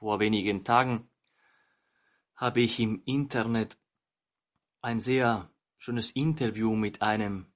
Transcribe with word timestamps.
Vor 0.00 0.18
wenigen 0.18 0.64
Tagen 0.64 1.10
habe 2.34 2.62
ich 2.62 2.80
im 2.80 3.02
Internet 3.04 3.76
ein 4.80 4.98
sehr 4.98 5.50
schönes 5.76 6.12
Interview 6.12 6.74
mit 6.74 7.02
einem 7.02 7.52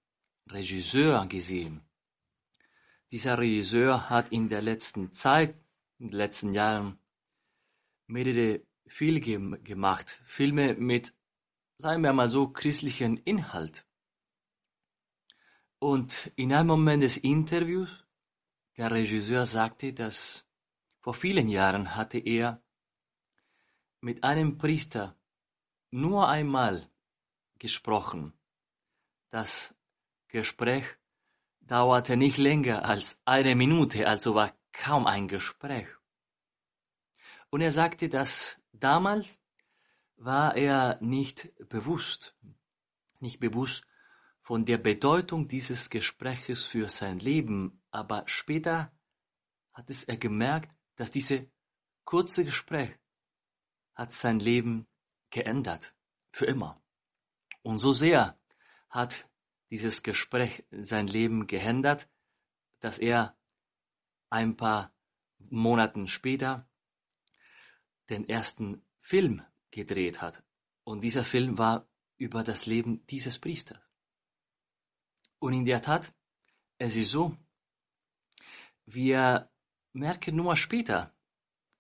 Regisseur 0.50 1.26
gesehen. 1.26 1.88
Dieser 3.10 3.38
Regisseur 3.38 4.10
hat 4.10 4.30
in 4.30 4.50
der 4.50 4.60
letzten 4.60 5.14
Zeit, 5.14 5.56
in 5.98 6.10
den 6.10 6.18
letzten 6.18 6.52
Jahren, 6.52 6.98
mehrere 8.08 8.60
Filme 8.88 9.58
gemacht. 9.62 10.20
Filme 10.24 10.74
mit, 10.74 11.14
sagen 11.78 12.02
wir 12.02 12.12
mal 12.12 12.28
so, 12.28 12.50
christlichen 12.50 13.16
Inhalt. 13.16 13.86
Und 15.78 16.30
in 16.36 16.52
einem 16.52 16.66
Moment 16.66 17.02
des 17.04 17.16
Interviews, 17.16 18.04
der 18.76 18.90
Regisseur 18.90 19.46
sagte, 19.46 19.94
dass 19.94 20.46
vor 21.04 21.12
vielen 21.12 21.48
Jahren 21.48 21.96
hatte 21.96 22.18
er 22.18 22.62
mit 24.00 24.24
einem 24.24 24.56
Priester 24.56 25.14
nur 25.90 26.30
einmal 26.30 26.88
gesprochen. 27.58 28.32
Das 29.28 29.74
Gespräch 30.28 30.86
dauerte 31.60 32.16
nicht 32.16 32.38
länger 32.38 32.86
als 32.86 33.20
eine 33.26 33.54
Minute, 33.54 34.06
also 34.06 34.34
war 34.34 34.56
kaum 34.72 35.06
ein 35.06 35.28
Gespräch. 35.28 35.88
Und 37.50 37.60
er 37.60 37.70
sagte, 37.70 38.08
dass 38.08 38.58
damals 38.72 39.42
war 40.16 40.56
er 40.56 40.96
nicht 41.02 41.52
bewusst, 41.68 42.34
nicht 43.20 43.40
bewusst 43.40 43.84
von 44.40 44.64
der 44.64 44.78
Bedeutung 44.78 45.48
dieses 45.48 45.90
Gespräches 45.90 46.64
für 46.64 46.88
sein 46.88 47.18
Leben, 47.18 47.82
aber 47.90 48.22
später 48.24 48.90
hat 49.74 49.90
es 49.90 50.04
er 50.04 50.16
gemerkt, 50.16 50.74
dass 50.96 51.10
diese 51.10 51.50
kurze 52.04 52.44
Gespräch 52.44 52.90
hat 53.94 54.12
sein 54.12 54.38
Leben 54.38 54.86
geändert, 55.30 55.94
für 56.30 56.46
immer. 56.46 56.80
Und 57.62 57.78
so 57.78 57.92
sehr 57.92 58.38
hat 58.88 59.28
dieses 59.70 60.02
Gespräch 60.02 60.64
sein 60.70 61.06
Leben 61.06 61.46
geändert, 61.46 62.08
dass 62.80 62.98
er 62.98 63.36
ein 64.30 64.56
paar 64.56 64.92
Monaten 65.38 66.06
später 66.06 66.68
den 68.08 68.28
ersten 68.28 68.84
Film 69.00 69.42
gedreht 69.70 70.20
hat. 70.20 70.42
Und 70.84 71.00
dieser 71.00 71.24
Film 71.24 71.56
war 71.58 71.88
über 72.16 72.44
das 72.44 72.66
Leben 72.66 73.06
dieses 73.06 73.38
Priesters. 73.38 73.80
Und 75.38 75.54
in 75.54 75.64
der 75.64 75.82
Tat, 75.82 76.12
es 76.78 76.96
ist 76.96 77.10
so, 77.10 77.36
wir 78.86 79.50
merke 79.94 80.32
nur 80.32 80.56
später, 80.56 81.14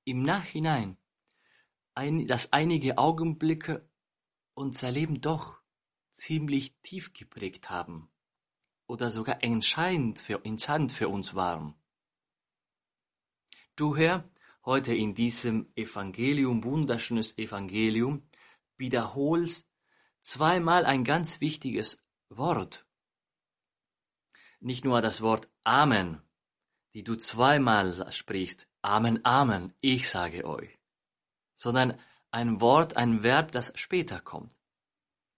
im 0.04 0.22
Nachhinein, 0.22 0.96
ein, 1.94 2.26
dass 2.26 2.52
einige 2.52 2.96
Augenblicke 2.96 3.88
unser 4.54 4.90
Leben 4.90 5.20
doch 5.20 5.60
ziemlich 6.12 6.76
tief 6.82 7.12
geprägt 7.12 7.70
haben 7.70 8.08
oder 8.86 9.10
sogar 9.10 9.42
entscheidend 9.42 10.20
für, 10.20 10.44
entscheidend 10.44 10.92
für 10.92 11.08
uns 11.08 11.34
waren. 11.34 11.74
Du 13.74 13.96
Herr, 13.96 14.28
heute 14.64 14.94
in 14.94 15.14
diesem 15.14 15.72
Evangelium, 15.74 16.62
wunderschönes 16.62 17.36
Evangelium, 17.36 18.28
wiederholst 18.76 19.68
zweimal 20.20 20.86
ein 20.86 21.02
ganz 21.02 21.40
wichtiges 21.40 21.98
Wort. 22.28 22.86
Nicht 24.60 24.84
nur 24.84 25.02
das 25.02 25.20
Wort 25.20 25.50
Amen, 25.64 26.23
die 26.94 27.02
du 27.02 27.16
zweimal 27.16 28.12
sprichst, 28.12 28.68
Amen, 28.82 29.24
Amen, 29.24 29.74
ich 29.80 30.08
sage 30.08 30.44
euch, 30.44 30.78
sondern 31.56 31.98
ein 32.30 32.60
Wort, 32.60 32.96
ein 32.96 33.22
Verb, 33.22 33.52
das 33.52 33.72
später 33.74 34.20
kommt. 34.20 34.56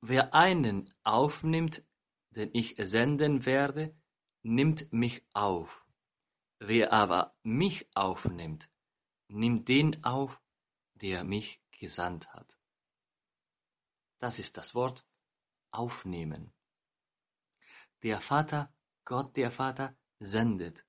Wer 0.00 0.34
einen 0.34 0.92
aufnimmt, 1.02 1.82
den 2.30 2.50
ich 2.52 2.76
senden 2.78 3.46
werde, 3.46 3.94
nimmt 4.42 4.92
mich 4.92 5.24
auf. 5.32 5.84
Wer 6.58 6.92
aber 6.92 7.34
mich 7.42 7.88
aufnimmt, 7.94 8.70
nimmt 9.28 9.68
den 9.68 10.04
auf, 10.04 10.40
der 10.94 11.24
mich 11.24 11.60
gesandt 11.70 12.32
hat. 12.32 12.56
Das 14.18 14.38
ist 14.38 14.56
das 14.56 14.74
Wort 14.74 15.06
aufnehmen. 15.70 16.52
Der 18.02 18.20
Vater, 18.20 18.72
Gott 19.04 19.36
der 19.36 19.50
Vater, 19.50 19.96
sendet 20.18 20.86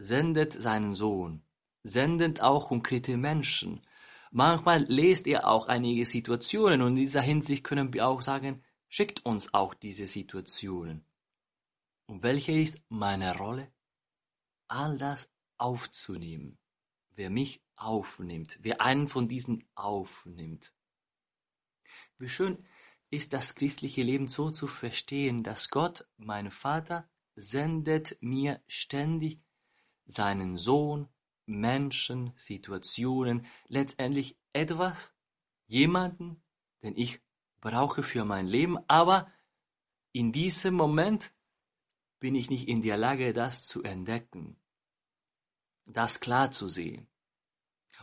sendet 0.00 0.54
seinen 0.54 0.94
Sohn, 0.94 1.42
sendet 1.82 2.40
auch 2.40 2.68
konkrete 2.68 3.18
Menschen. 3.18 3.82
Manchmal 4.30 4.84
lest 4.84 5.26
er 5.26 5.46
auch 5.46 5.68
einige 5.68 6.06
Situationen 6.06 6.80
und 6.80 6.92
in 6.92 6.96
dieser 6.96 7.20
Hinsicht 7.20 7.64
können 7.64 7.92
wir 7.92 8.08
auch 8.08 8.22
sagen, 8.22 8.64
schickt 8.88 9.26
uns 9.26 9.52
auch 9.52 9.74
diese 9.74 10.06
Situationen. 10.06 11.04
Und 12.06 12.22
welche 12.22 12.52
ist 12.52 12.82
meine 12.88 13.36
Rolle? 13.36 13.70
All 14.68 14.96
das 14.96 15.30
aufzunehmen. 15.58 16.58
Wer 17.10 17.28
mich 17.28 17.62
aufnimmt, 17.76 18.58
wer 18.62 18.80
einen 18.80 19.06
von 19.06 19.28
diesen 19.28 19.62
aufnimmt. 19.74 20.72
Wie 22.16 22.28
schön 22.28 22.58
ist 23.10 23.34
das 23.34 23.54
christliche 23.54 24.02
Leben 24.02 24.28
so 24.28 24.50
zu 24.50 24.66
verstehen, 24.66 25.42
dass 25.42 25.68
Gott, 25.68 26.06
mein 26.16 26.50
Vater, 26.50 27.08
sendet 27.36 28.16
mir 28.22 28.62
ständig 28.66 29.42
seinen 30.10 30.56
Sohn, 30.56 31.08
Menschen, 31.46 32.32
Situationen, 32.36 33.46
letztendlich 33.68 34.36
etwas, 34.52 35.12
jemanden, 35.66 36.42
den 36.82 36.96
ich 36.96 37.20
brauche 37.60 38.02
für 38.02 38.24
mein 38.24 38.46
Leben, 38.46 38.78
aber 38.88 39.30
in 40.12 40.32
diesem 40.32 40.74
Moment 40.74 41.32
bin 42.18 42.34
ich 42.34 42.50
nicht 42.50 42.68
in 42.68 42.82
der 42.82 42.96
Lage, 42.96 43.32
das 43.32 43.62
zu 43.62 43.82
entdecken, 43.82 44.60
das 45.86 46.20
klar 46.20 46.50
zu 46.50 46.68
sehen. 46.68 47.08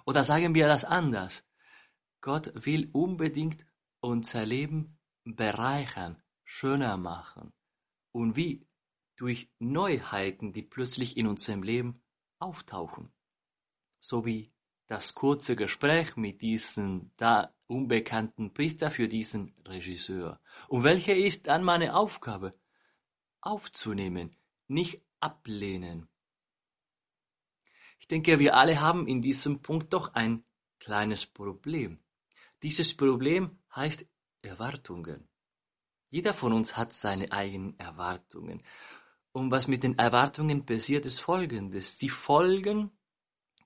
Oder 0.05 0.23
sagen 0.23 0.55
wir 0.55 0.67
das 0.67 0.83
anders. 0.85 1.45
Gott 2.21 2.51
will 2.65 2.89
unbedingt 2.93 3.65
unser 3.99 4.45
Leben 4.45 4.97
bereichern, 5.23 6.21
schöner 6.43 6.97
machen. 6.97 7.53
Und 8.11 8.35
wie 8.35 8.65
durch 9.17 9.49
Neuheiten, 9.59 10.53
die 10.53 10.61
plötzlich 10.61 11.17
in 11.17 11.27
unserem 11.27 11.63
Leben 11.63 12.01
auftauchen. 12.39 13.11
So 13.99 14.25
wie 14.25 14.53
das 14.87 15.15
kurze 15.15 15.55
Gespräch 15.55 16.15
mit 16.15 16.41
diesem 16.41 17.11
da 17.17 17.53
unbekannten 17.67 18.53
Priester 18.53 18.89
für 18.89 19.09
diesen 19.09 19.53
Regisseur. 19.65 20.39
Und 20.69 20.83
welche 20.83 21.13
ist 21.13 21.47
dann 21.47 21.63
meine 21.63 21.95
Aufgabe? 21.95 22.57
Aufzunehmen, 23.41 24.35
nicht 24.67 25.03
ablehnen. 25.19 26.07
Ich 27.99 28.07
denke, 28.07 28.39
wir 28.39 28.55
alle 28.55 28.79
haben 28.79 29.07
in 29.07 29.21
diesem 29.21 29.61
Punkt 29.61 29.91
doch 29.91 30.13
ein 30.13 30.45
kleines 30.79 31.25
Problem. 31.25 31.99
Dieses 32.63 32.95
Problem 32.95 33.59
heißt 33.75 34.05
Erwartungen. 34.41 35.27
Jeder 36.09 36.33
von 36.33 36.53
uns 36.53 36.77
hat 36.77 36.93
seine 36.93 37.31
eigenen 37.31 37.77
Erwartungen. 37.77 38.63
Und 39.37 39.51
was 39.51 39.67
mit 39.67 39.83
den 39.83 39.99
Erwartungen 39.99 40.65
passiert, 40.65 41.05
ist 41.05 41.19
folgendes. 41.19 41.95
Sie 41.95 42.09
folgen 42.09 42.89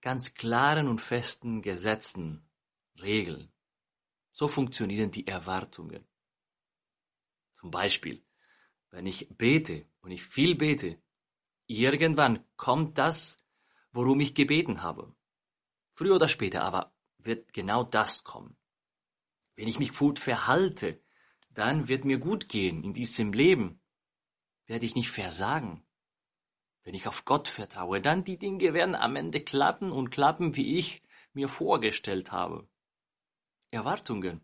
ganz 0.01 0.33
klaren 0.33 0.89
und 0.89 0.99
festen 0.99 1.61
Gesetzen, 1.61 2.45
Regeln. 3.01 3.53
So 4.33 4.49
funktionieren 4.49 5.11
die 5.11 5.25
Erwartungen. 5.25 6.05
Zum 7.53 7.71
Beispiel, 7.71 8.21
wenn 8.89 9.05
ich 9.05 9.29
bete 9.29 9.85
und 10.01 10.11
ich 10.11 10.25
viel 10.25 10.55
bete, 10.55 11.01
irgendwann 11.67 12.43
kommt 12.57 12.97
das, 12.97 13.37
worum 13.93 14.19
ich 14.19 14.35
gebeten 14.35 14.81
habe. 14.81 15.15
Früher 15.93 16.15
oder 16.15 16.27
später 16.27 16.63
aber 16.63 16.93
wird 17.17 17.53
genau 17.53 17.85
das 17.85 18.25
kommen. 18.25 18.57
Wenn 19.55 19.69
ich 19.69 19.79
mich 19.79 19.93
gut 19.93 20.19
verhalte, 20.19 21.01
dann 21.49 21.87
wird 21.87 22.03
mir 22.03 22.17
gut 22.17 22.49
gehen 22.49 22.83
in 22.83 22.93
diesem 22.93 23.31
Leben 23.31 23.80
werde 24.71 24.85
ich 24.85 24.95
nicht 24.95 25.11
versagen. 25.11 25.83
wenn 26.83 26.95
ich 26.95 27.05
auf 27.07 27.25
Gott 27.25 27.49
vertraue, 27.49 28.01
dann 28.01 28.23
die 28.23 28.37
Dinge 28.37 28.73
werden 28.73 28.95
am 28.95 29.15
Ende 29.17 29.41
klappen 29.41 29.91
und 29.91 30.09
klappen, 30.09 30.55
wie 30.55 30.79
ich 30.79 31.03
mir 31.33 31.49
vorgestellt 31.49 32.31
habe. 32.31 32.67
Erwartungen. 33.69 34.39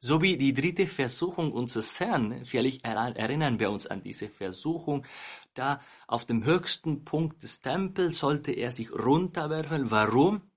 So 0.00 0.20
wie 0.20 0.36
die 0.36 0.52
dritte 0.52 0.86
Versuchung 0.88 1.52
unseres 1.52 1.98
Herrn, 2.00 2.44
vielleicht 2.44 2.84
erinnern 2.84 3.60
wir 3.60 3.70
uns 3.70 3.86
an 3.86 4.02
diese 4.02 4.28
Versuchung, 4.28 5.06
da 5.54 5.80
auf 6.08 6.26
dem 6.26 6.44
höchsten 6.44 7.04
Punkt 7.04 7.42
des 7.44 7.60
Tempels 7.60 8.18
sollte 8.18 8.52
er 8.52 8.72
sich 8.72 8.90
runterwerfen. 8.90 9.90
Warum? 9.90 10.50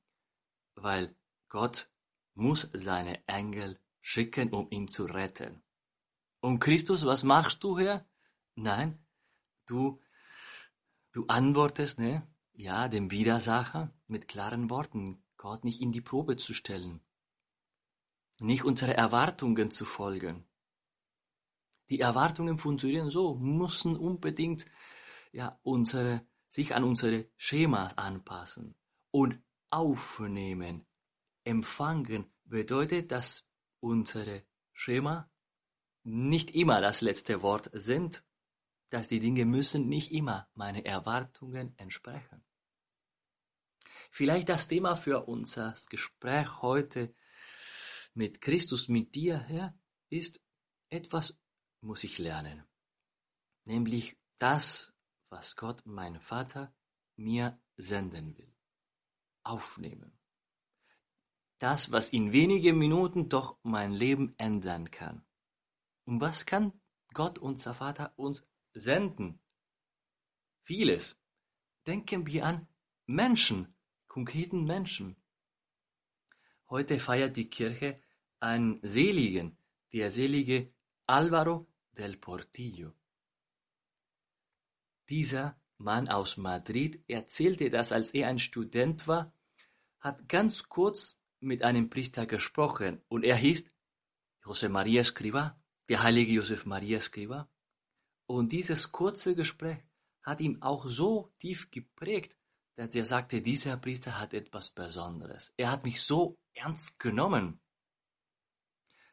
Weil 0.74 1.16
Gott 1.48 1.90
muss 2.34 2.68
seine 2.74 3.26
Engel 3.28 3.80
schicken, 4.02 4.52
um 4.52 4.68
ihn 4.72 4.88
zu 4.88 5.06
retten. 5.06 5.62
Und 6.42 6.60
Christus, 6.60 7.06
was 7.06 7.24
machst 7.24 7.64
du 7.64 7.78
hier? 7.78 8.06
Nein, 8.56 9.00
du, 9.66 10.00
du 11.12 11.26
antwortest, 11.28 12.00
ne? 12.00 12.28
Ja, 12.54 12.88
dem 12.88 13.12
Widersacher 13.12 13.94
mit 14.08 14.28
klaren 14.28 14.70
Worten, 14.70 15.24
Gott 15.38 15.64
nicht 15.64 15.82
in 15.82 15.92
die 15.92 16.02
Probe 16.02 16.36
zu 16.36 16.54
stellen 16.54 17.02
nicht 18.42 18.64
unsere 18.64 18.96
Erwartungen 18.96 19.72
zu 19.72 19.86
folgen. 19.86 20.46
Die 21.90 22.00
Erwartungen 22.00 22.58
funktionieren 22.58 23.10
so, 23.10 23.36
müssen 23.36 23.98
unbedingt 23.98 24.66
ja, 25.32 25.60
unsere, 25.64 26.26
sich 26.48 26.76
an 26.76 26.84
unsere 26.84 27.30
Schemas 27.38 27.98
anpassen 27.98 28.76
und 29.12 29.42
aufnehmen. 29.70 30.86
Empfangen 31.44 32.32
bedeutet, 32.46 33.12
dass 33.12 33.46
unsere 33.80 34.44
Schema 34.72 35.30
nicht 36.04 36.52
immer 36.52 36.82
das 36.82 37.02
letzte 37.02 37.42
Wort 37.42 37.70
sind, 37.74 38.24
dass 38.90 39.08
die 39.08 39.20
Dinge 39.20 39.46
müssen 39.46 39.88
nicht 39.88 40.12
immer 40.12 40.50
meine 40.56 40.84
Erwartungen 40.86 41.78
entsprechen. 41.78 42.44
Vielleicht 44.12 44.50
das 44.50 44.68
Thema 44.68 44.96
für 44.96 45.28
unser 45.28 45.76
Gespräch 45.90 46.62
heute 46.62 47.14
mit 48.14 48.42
Christus, 48.42 48.88
mit 48.88 49.14
dir, 49.14 49.40
Herr, 49.40 49.78
ist 50.10 50.42
etwas 50.90 51.38
muss 51.82 52.04
ich 52.04 52.18
lernen. 52.18 52.64
Nämlich 53.66 54.18
das, 54.38 54.94
was 55.30 55.56
Gott, 55.56 55.86
mein 55.86 56.20
Vater, 56.20 56.74
mir 57.16 57.60
senden 57.78 58.38
will. 58.38 58.54
Aufnehmen. 59.44 60.18
Das, 61.60 61.92
was 61.92 62.10
in 62.10 62.32
wenigen 62.32 62.78
Minuten 62.78 63.30
doch 63.30 63.58
mein 63.64 63.94
Leben 63.94 64.34
ändern 64.38 64.92
kann. 64.92 65.26
Und 66.10 66.22
was 66.22 66.48
kann 66.48 66.74
Gott, 67.14 67.38
unser 67.38 67.76
Vater, 67.76 68.14
uns 68.16 68.44
senden? 68.74 69.40
Vieles. 70.64 71.16
Denken 71.86 72.26
wir 72.26 72.48
an 72.48 72.68
Menschen, 73.06 73.76
konkreten 74.08 74.64
Menschen. 74.64 75.18
Heute 76.68 77.00
feiert 77.00 77.38
die 77.38 77.48
Kirche 77.48 78.02
einen 78.40 78.80
Seligen, 78.82 79.60
der 79.94 80.10
selige 80.10 80.74
Álvaro 81.06 81.68
del 81.92 82.18
Portillo. 82.18 82.92
Dieser 85.10 85.62
Mann 85.78 86.10
aus 86.10 86.38
Madrid 86.38 87.04
erzählte, 87.08 87.70
dass 87.70 87.92
als 87.92 88.16
er 88.16 88.30
ein 88.30 88.40
Student 88.40 89.08
war, 89.08 89.32
hat 90.00 90.28
ganz 90.28 90.70
kurz 90.70 91.22
mit 91.40 91.62
einem 91.62 91.92
Priester 91.92 92.26
gesprochen 92.26 93.00
und 93.10 93.24
er 93.24 93.36
hieß 93.36 93.64
José 94.44 94.70
María 94.70 95.02
Escrivá, 95.02 95.56
der 95.90 96.04
heilige 96.04 96.34
Josef 96.34 96.66
Maria 96.66 97.00
Escrivá. 97.00 97.48
Und 98.28 98.52
dieses 98.52 98.92
kurze 98.92 99.36
Gespräch 99.36 99.80
hat 100.22 100.40
ihn 100.40 100.62
auch 100.62 100.88
so 100.88 101.34
tief 101.40 101.72
geprägt, 101.72 102.38
dass 102.76 102.94
er 102.94 103.06
sagte, 103.06 103.42
dieser 103.42 103.76
Priester 103.76 104.20
hat 104.20 104.34
etwas 104.34 104.70
Besonderes. 104.70 105.52
Er 105.58 105.72
hat 105.72 105.84
mich 105.84 106.02
so 106.02 106.38
ernst 106.54 107.00
genommen. 107.00 107.60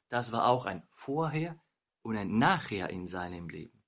Das 0.08 0.30
war 0.32 0.46
auch 0.46 0.66
ein 0.66 0.86
Vorher 0.92 1.58
und 2.02 2.16
ein 2.16 2.38
Nachher 2.38 2.90
in 2.90 3.06
seinem 3.06 3.48
Leben. 3.48 3.82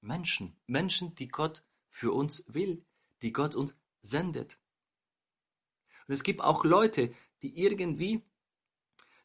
Menschen, 0.00 0.56
Menschen, 0.66 1.14
die 1.16 1.28
Gott 1.28 1.62
für 1.88 2.12
uns 2.12 2.42
will, 2.48 2.84
die 3.22 3.32
Gott 3.32 3.54
uns 3.54 3.78
sendet. 4.00 4.58
Und 6.06 6.14
es 6.14 6.22
gibt 6.22 6.40
auch 6.40 6.64
Leute, 6.64 7.14
die 7.42 7.58
irgendwie 7.60 8.24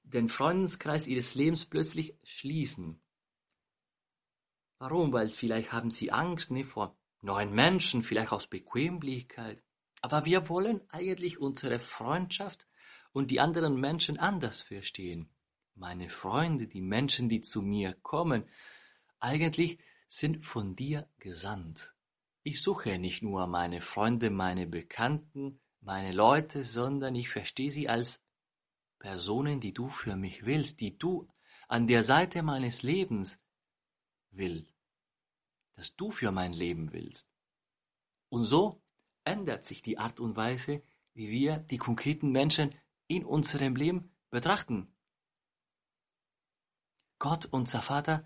den 0.04 0.30
Freundeskreis 0.30 1.08
ihres 1.08 1.36
Lebens 1.36 1.66
plötzlich 1.66 2.16
schließen. 2.24 3.02
Warum? 4.80 5.14
Weil 5.14 5.30
vielleicht 5.30 5.72
haben 5.72 5.92
sie 5.92 6.12
Angst 6.12 6.52
ne, 6.52 6.66
vor 6.66 6.98
neuen 7.22 7.54
Menschen, 7.54 8.04
vielleicht 8.04 8.32
aus 8.32 8.48
Bequemlichkeit. 8.48 9.64
Aber 10.02 10.26
wir 10.26 10.50
wollen 10.50 10.82
eigentlich 10.90 11.40
unsere 11.40 11.80
Freundschaft 11.80 12.68
und 13.14 13.32
die 13.32 13.40
anderen 13.40 13.80
Menschen 13.80 14.20
anders 14.20 14.62
verstehen. 14.62 15.30
Meine 15.76 16.10
Freunde, 16.10 16.68
die 16.68 16.82
Menschen, 16.82 17.30
die 17.30 17.42
zu 17.42 17.62
mir 17.62 17.94
kommen, 18.02 18.46
eigentlich 19.20 19.80
sind 20.08 20.46
von 20.46 20.76
dir 20.76 21.08
gesandt. 21.18 21.94
Ich 22.44 22.62
suche 22.62 23.00
nicht 23.00 23.24
nur 23.24 23.48
meine 23.48 23.80
Freunde, 23.82 24.30
meine 24.30 24.68
Bekannten, 24.68 25.62
meine 25.80 26.12
Leute, 26.12 26.66
sondern 26.66 27.16
ich 27.16 27.30
verstehe 27.30 27.72
sie 27.72 27.88
als 27.88 28.23
Personen, 29.04 29.60
die 29.60 29.74
du 29.74 29.90
für 29.90 30.16
mich 30.16 30.46
willst, 30.46 30.80
die 30.80 30.98
du 30.98 31.28
an 31.68 31.88
der 31.88 32.04
Seite 32.04 32.42
meines 32.42 32.84
Lebens 32.84 33.38
willst, 34.32 34.78
dass 35.74 35.98
du 35.98 36.10
für 36.10 36.32
mein 36.32 36.54
Leben 36.54 36.94
willst. 36.94 37.28
Und 38.30 38.46
so 38.46 38.82
ändert 39.26 39.66
sich 39.66 39.82
die 39.82 39.98
Art 39.98 40.22
und 40.22 40.38
Weise, 40.38 40.84
wie 41.14 41.30
wir 41.30 41.58
die 41.58 41.78
konkreten 41.78 42.32
Menschen 42.32 42.74
in 43.08 43.26
unserem 43.26 43.76
Leben 43.76 44.10
betrachten. 44.30 44.96
Gott, 47.20 47.46
unser 47.52 47.82
Vater, 47.82 48.24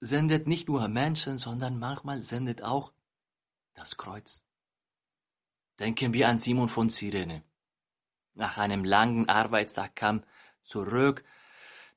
sendet 0.00 0.46
nicht 0.46 0.66
nur 0.66 0.88
Menschen, 0.88 1.36
sondern 1.36 1.78
manchmal 1.78 2.22
sendet 2.22 2.62
auch 2.62 2.94
das 3.74 3.98
Kreuz. 3.98 4.46
Denken 5.78 6.14
wir 6.14 6.28
an 6.28 6.38
Simon 6.38 6.70
von 6.70 6.88
Cyrene. 6.88 7.44
Nach 8.36 8.58
einem 8.58 8.84
langen 8.84 9.28
Arbeitstag 9.30 9.96
kam 9.96 10.22
zurück 10.62 11.24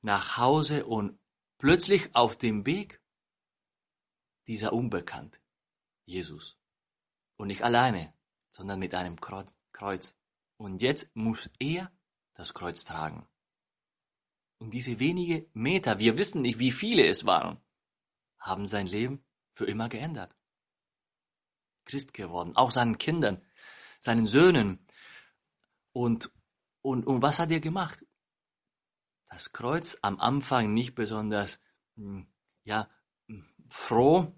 nach 0.00 0.38
Hause 0.38 0.86
und 0.86 1.18
plötzlich 1.58 2.14
auf 2.14 2.36
dem 2.36 2.64
Weg 2.64 3.00
dieser 4.46 4.72
Unbekannte, 4.72 5.38
Jesus. 6.06 6.56
Und 7.36 7.48
nicht 7.48 7.62
alleine, 7.62 8.14
sondern 8.50 8.78
mit 8.78 8.94
einem 8.94 9.20
Kreuz. 9.20 10.16
Und 10.56 10.82
jetzt 10.82 11.14
muss 11.14 11.50
er 11.58 11.92
das 12.34 12.54
Kreuz 12.54 12.84
tragen. 12.84 13.26
Und 14.58 14.72
diese 14.72 14.98
wenige 14.98 15.46
Meter, 15.52 15.98
wir 15.98 16.16
wissen 16.16 16.40
nicht, 16.40 16.58
wie 16.58 16.72
viele 16.72 17.06
es 17.06 17.26
waren, 17.26 17.60
haben 18.38 18.66
sein 18.66 18.86
Leben 18.86 19.22
für 19.52 19.66
immer 19.66 19.90
geändert. 19.90 20.34
Christ 21.84 22.14
geworden, 22.14 22.56
auch 22.56 22.70
seinen 22.70 22.96
Kindern, 22.96 23.42
seinen 24.00 24.26
Söhnen. 24.26 24.86
Und, 25.92 26.30
und, 26.82 27.06
und 27.06 27.22
was 27.22 27.38
hat 27.38 27.50
er 27.50 27.60
gemacht? 27.60 28.04
Das 29.28 29.52
Kreuz 29.52 29.98
am 30.02 30.18
Anfang 30.20 30.74
nicht 30.74 30.94
besonders, 30.94 31.60
hm, 31.96 32.26
ja, 32.64 32.88
hm, 33.26 33.44
froh, 33.68 34.34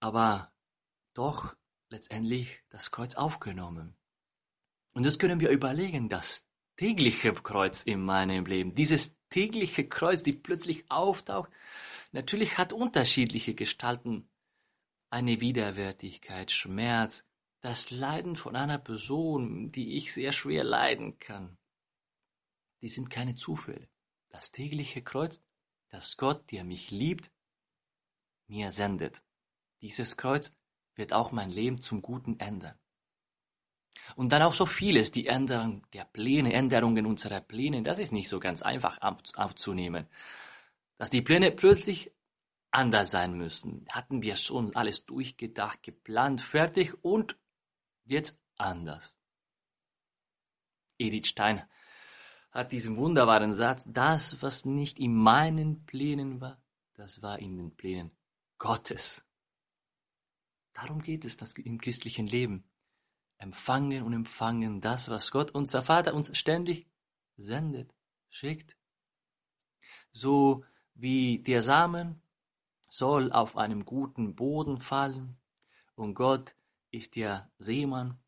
aber 0.00 0.52
doch 1.14 1.54
letztendlich 1.88 2.60
das 2.70 2.90
Kreuz 2.90 3.14
aufgenommen. 3.14 3.96
Und 4.92 5.04
das 5.04 5.18
können 5.18 5.40
wir 5.40 5.50
überlegen, 5.50 6.08
das 6.08 6.44
tägliche 6.76 7.32
Kreuz 7.32 7.82
in 7.82 8.00
meinem 8.00 8.46
Leben, 8.46 8.74
dieses 8.74 9.16
tägliche 9.28 9.88
Kreuz, 9.88 10.22
die 10.22 10.32
plötzlich 10.32 10.90
auftaucht, 10.90 11.50
natürlich 12.12 12.58
hat 12.58 12.72
unterschiedliche 12.72 13.54
Gestalten. 13.54 14.28
Eine 15.10 15.40
Widerwärtigkeit, 15.40 16.50
Schmerz, 16.50 17.24
das 17.64 17.90
Leiden 17.90 18.36
von 18.36 18.56
einer 18.56 18.76
Person, 18.76 19.72
die 19.72 19.96
ich 19.96 20.12
sehr 20.12 20.32
schwer 20.32 20.64
leiden 20.64 21.18
kann. 21.18 21.56
Die 22.82 22.90
sind 22.90 23.08
keine 23.08 23.36
Zufälle. 23.36 23.88
Das 24.28 24.50
tägliche 24.50 25.00
Kreuz, 25.00 25.40
das 25.88 26.18
Gott, 26.18 26.52
der 26.52 26.62
mich 26.62 26.90
liebt, 26.90 27.32
mir 28.48 28.70
sendet. 28.70 29.22
Dieses 29.80 30.18
Kreuz 30.18 30.52
wird 30.94 31.14
auch 31.14 31.32
mein 31.32 31.48
Leben 31.48 31.80
zum 31.80 32.02
Guten 32.02 32.38
ändern. 32.38 32.78
Und 34.14 34.32
dann 34.32 34.42
auch 34.42 34.52
so 34.52 34.66
vieles, 34.66 35.10
die 35.10 35.28
Änderung 35.28 35.86
der 35.94 36.04
Pläne, 36.04 36.52
Änderungen 36.52 37.06
unserer 37.06 37.40
Pläne, 37.40 37.82
das 37.82 37.98
ist 37.98 38.12
nicht 38.12 38.28
so 38.28 38.40
ganz 38.40 38.60
einfach 38.60 38.98
aufzunehmen. 39.00 40.06
Dass 40.98 41.08
die 41.08 41.22
Pläne 41.22 41.50
plötzlich 41.50 42.12
anders 42.70 43.10
sein 43.10 43.38
müssen. 43.38 43.86
Hatten 43.88 44.20
wir 44.20 44.36
schon 44.36 44.76
alles 44.76 45.06
durchgedacht, 45.06 45.82
geplant, 45.82 46.42
fertig 46.42 47.02
und 47.02 47.38
jetzt 48.04 48.38
anders. 48.56 49.14
Edith 50.98 51.28
Stein 51.28 51.62
hat 52.50 52.72
diesen 52.72 52.96
wunderbaren 52.96 53.54
Satz, 53.54 53.82
das, 53.86 54.40
was 54.42 54.64
nicht 54.64 54.98
in 54.98 55.14
meinen 55.14 55.84
Plänen 55.86 56.40
war, 56.40 56.62
das 56.94 57.20
war 57.20 57.38
in 57.40 57.56
den 57.56 57.74
Plänen 57.74 58.12
Gottes. 58.58 59.24
Darum 60.72 61.02
geht 61.02 61.24
es 61.24 61.36
im 61.58 61.80
christlichen 61.80 62.26
Leben. 62.26 62.64
Empfangen 63.38 64.02
und 64.02 64.12
empfangen 64.12 64.80
das, 64.80 65.08
was 65.08 65.30
Gott, 65.30 65.50
unser 65.50 65.82
Vater, 65.82 66.14
uns 66.14 66.36
ständig 66.38 66.86
sendet, 67.36 67.94
schickt. 68.30 68.76
So 70.12 70.64
wie 70.94 71.40
der 71.40 71.62
Samen 71.62 72.22
soll 72.88 73.32
auf 73.32 73.56
einem 73.56 73.84
guten 73.84 74.36
Boden 74.36 74.80
fallen 74.80 75.36
und 75.96 76.14
Gott 76.14 76.54
ist 76.94 77.16
der 77.16 77.50
Seemann, 77.58 78.18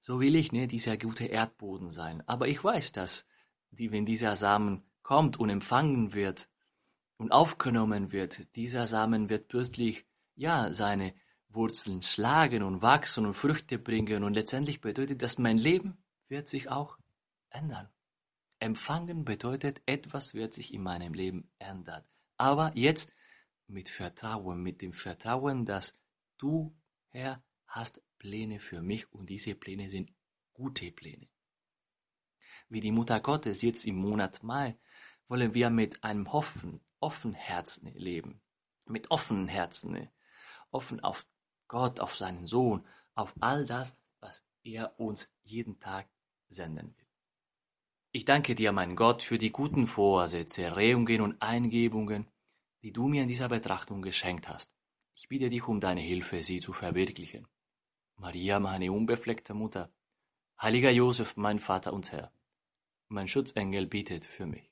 so 0.00 0.20
will 0.20 0.36
ich 0.36 0.52
ne, 0.52 0.68
dieser 0.68 0.96
gute 0.96 1.26
Erdboden 1.26 1.90
sein. 1.90 2.22
Aber 2.26 2.48
ich 2.48 2.62
weiß, 2.62 2.92
dass 2.92 3.26
die, 3.70 3.90
wenn 3.90 4.06
dieser 4.06 4.36
Samen 4.36 4.84
kommt 5.02 5.38
und 5.38 5.50
empfangen 5.50 6.12
wird 6.12 6.48
und 7.16 7.32
aufgenommen 7.32 8.12
wird, 8.12 8.54
dieser 8.56 8.86
Samen 8.86 9.28
wird 9.28 9.48
plötzlich 9.48 10.06
ja 10.34 10.72
seine 10.72 11.14
Wurzeln 11.48 12.02
schlagen 12.02 12.62
und 12.62 12.80
wachsen 12.80 13.26
und 13.26 13.34
Früchte 13.34 13.78
bringen 13.78 14.24
und 14.24 14.34
letztendlich 14.34 14.80
bedeutet 14.80 15.20
das, 15.22 15.38
mein 15.38 15.58
Leben 15.58 15.98
wird 16.28 16.48
sich 16.48 16.70
auch 16.70 16.98
ändern. 17.50 17.88
Empfangen 18.58 19.24
bedeutet, 19.24 19.82
etwas 19.86 20.34
wird 20.34 20.54
sich 20.54 20.72
in 20.72 20.82
meinem 20.82 21.12
Leben 21.12 21.50
ändern. 21.58 22.04
Aber 22.36 22.72
jetzt 22.74 23.12
mit 23.66 23.88
Vertrauen, 23.88 24.62
mit 24.62 24.80
dem 24.80 24.92
Vertrauen, 24.92 25.64
dass 25.64 25.96
du, 26.38 26.74
Herr, 27.08 27.42
hast 27.72 28.02
Pläne 28.18 28.60
für 28.60 28.82
mich 28.82 29.10
und 29.12 29.28
diese 29.28 29.54
Pläne 29.54 29.88
sind 29.90 30.12
gute 30.52 30.92
Pläne. 30.92 31.28
Wie 32.68 32.80
die 32.80 32.92
Mutter 32.92 33.20
Gottes 33.20 33.62
jetzt 33.62 33.86
im 33.86 33.96
Monat 33.96 34.42
Mai 34.42 34.78
wollen 35.26 35.54
wir 35.54 35.70
mit 35.70 36.04
einem 36.04 36.26
offen, 36.26 36.80
offenen 37.00 37.34
Herzen 37.34 37.92
leben. 37.94 38.40
Mit 38.86 39.10
offenen 39.10 39.48
Herzen, 39.48 40.10
offen 40.70 41.00
auf 41.00 41.26
Gott, 41.66 42.00
auf 42.00 42.16
seinen 42.16 42.46
Sohn, 42.46 42.86
auf 43.14 43.34
all 43.40 43.64
das, 43.64 43.96
was 44.20 44.44
er 44.62 44.98
uns 45.00 45.30
jeden 45.42 45.80
Tag 45.80 46.08
senden 46.48 46.94
will. 46.96 47.06
Ich 48.10 48.26
danke 48.26 48.54
dir, 48.54 48.72
mein 48.72 48.96
Gott, 48.96 49.22
für 49.22 49.38
die 49.38 49.50
guten 49.50 49.86
Vorsätze, 49.86 50.76
Rehungen 50.76 51.22
und 51.22 51.40
Eingebungen, 51.40 52.30
die 52.82 52.92
du 52.92 53.08
mir 53.08 53.22
in 53.22 53.28
dieser 53.28 53.48
Betrachtung 53.48 54.02
geschenkt 54.02 54.48
hast. 54.48 54.74
Ich 55.14 55.28
bitte 55.28 55.48
dich 55.48 55.66
um 55.66 55.80
deine 55.80 56.00
Hilfe, 56.00 56.42
sie 56.42 56.60
zu 56.60 56.72
verwirklichen. 56.72 57.46
Maria, 58.22 58.60
meine 58.60 58.92
unbefleckte 58.92 59.52
Mutter, 59.52 59.92
heiliger 60.60 60.92
Josef, 60.92 61.36
mein 61.36 61.58
Vater 61.58 61.92
und 61.92 62.12
Herr, 62.12 62.32
mein 63.08 63.26
Schutzengel 63.26 63.88
bietet 63.88 64.26
für 64.26 64.46
mich. 64.46 64.71